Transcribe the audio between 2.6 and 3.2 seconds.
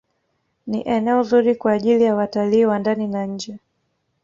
wa ndani